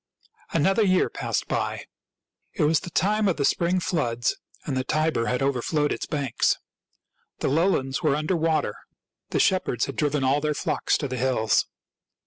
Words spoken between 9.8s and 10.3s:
had driven